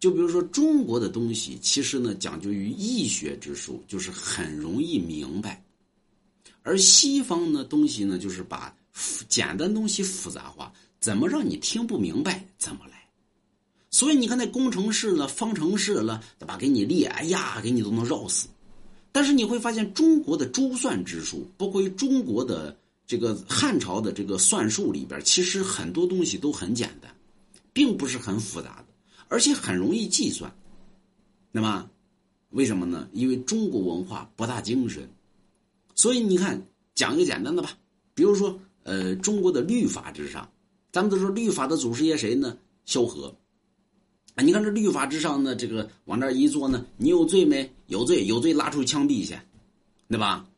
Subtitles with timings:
[0.00, 5.60] 就比如说中国的东西，其实呢讲究于易学之术，就是很容易明白；
[6.62, 8.74] 而西方呢东西呢，就是把
[9.28, 12.96] 简单东西复杂化，怎么让你听不明白怎么来。
[13.90, 16.56] 所以你看那工程式了、方程式了，对吧？
[16.56, 18.46] 给你列，哎呀，给你都能绕死。
[19.10, 22.76] 但是你会发现，中国的珠算之术，包括中国的
[23.06, 27.12] 这个汉朝的这个算术里边，其实很多东西都很简单，
[27.72, 28.87] 并不是很复杂的。
[29.28, 30.52] 而且很容易计算，
[31.52, 31.88] 那么
[32.50, 33.08] 为什么呢？
[33.12, 35.08] 因为中国文化博大精深，
[35.94, 37.72] 所以你看讲一个简单的吧，
[38.14, 40.50] 比如说呃，中国的律法之上，
[40.90, 42.56] 咱们都说律法的祖师爷谁呢？
[42.86, 43.34] 萧何。
[44.34, 47.70] 啊，你看这律法之上呢，这个往那一坐呢，你有罪没？
[47.88, 49.36] 有罪，有罪，拉出去枪毙去，
[50.08, 50.48] 对吧？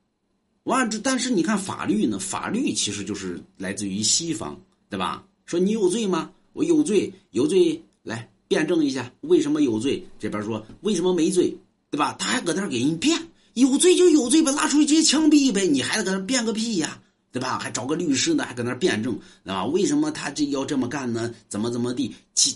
[0.65, 5.27] 完了，但是你看法律呢，法律其实就是来自于西方，对吧？
[5.47, 6.31] 说你有罪吗？
[6.53, 8.31] 我有罪，有罪，来。
[8.51, 10.05] 辩证一下，为什么有罪？
[10.19, 11.57] 这边说为什么没罪，
[11.89, 12.17] 对吧？
[12.19, 13.17] 他还搁那儿给人辩，
[13.55, 17.61] 有罪就有罪呗，拉出去直接枪毙呗，你还得搁那辩个屁呀，对吧？
[17.61, 19.65] 还找个律师呢，还搁那辩证，对吧？
[19.67, 21.33] 为什么他这要这么干呢？
[21.49, 22.13] 怎么怎么地？
[22.35, 22.53] 其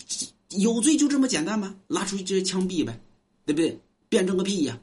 [0.58, 1.72] 有罪就这么简单吗？
[1.86, 3.00] 拉出去直接枪毙呗，
[3.46, 3.78] 对不对？
[4.08, 4.77] 辩证个屁呀！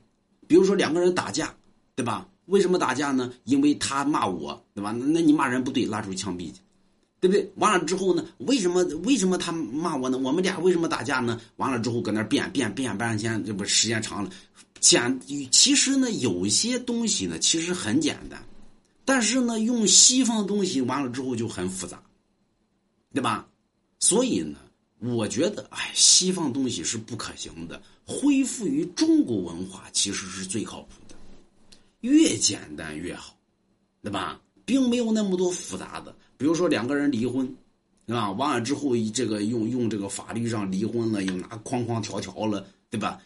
[0.47, 1.53] 比如说两个人打架，
[1.93, 2.25] 对吧？
[2.45, 3.33] 为什么打架呢？
[3.43, 4.93] 因为他骂我，对吧？
[4.93, 6.61] 那你骂人不对，拉出去枪毙去。
[7.21, 7.51] 对不对？
[7.57, 8.25] 完了之后呢？
[8.39, 10.17] 为什么为什么他骂我呢？
[10.17, 11.39] 我们俩为什么打架呢？
[11.57, 14.31] 完了之后搁那变变变半天，这不时间长了。
[14.79, 15.19] 简
[15.51, 18.43] 其实呢，有些东西呢，其实很简单，
[19.05, 22.01] 但是呢，用西方的东西完了之后就很复杂，
[23.13, 23.47] 对吧？
[23.99, 24.57] 所以呢，
[24.97, 27.79] 我觉得，哎，西方东西是不可行的。
[28.03, 31.15] 恢复于中国文化其实是最靠谱的，
[31.99, 33.37] 越简单越好，
[34.01, 34.41] 对吧？
[34.71, 36.15] 并没有那么多复杂的。
[36.37, 37.45] 比如说两个人离婚，
[38.07, 38.31] 是吧？
[38.31, 43.21] 完了之后，这个用用这个法律上离婚了，又拿框框条条了，对吧？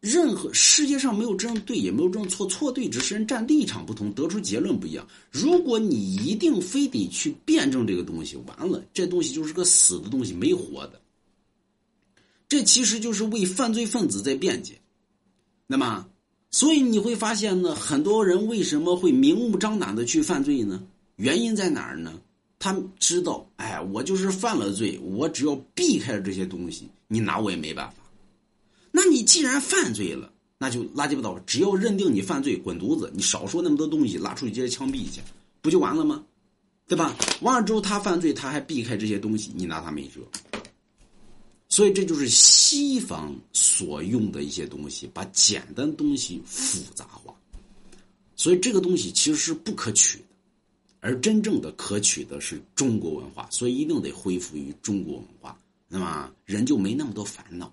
[0.00, 5.06] 任何世界上没有真对，也没有真错，错对只是人站立场不同，得出结论不一样。
[5.30, 10.98] 如果你一定非得去辩证这个东西，完了，这东西就是个死的东西，没活的。
[12.48, 14.80] 这其实就是为犯罪分子在辩解。
[15.66, 16.06] 那么，
[16.56, 20.82] 所以你会发现呢，很多人为什么会明目张胆的去犯罪呢？
[21.16, 22.18] 原因在哪儿呢？
[22.58, 27.96] 他知道，哎，我就是犯了罪，我只要避开了这些东西，你拿我也没办法。
[28.90, 35.20] 那你既然犯罪了，那就垃圾不倒，只要认定你犯罪，滚犊子，你少说那么多东西，拉出去直接枪毙去，
[35.60, 36.24] 不就完了吗？
[36.88, 37.14] 对吧？
[37.42, 40.22] 完了之后他犯罪，他还避开这些东西，你拿他没辙。
[41.76, 47.34] 所以这就是西方所用的一些东西，把简单东西复杂化。
[48.34, 50.24] 所以这个东西其实是不可取的。
[51.00, 57.70] 而真正的可取的是中国文化，所以一定得恢复于中国文化，那么人就没那么多烦恼。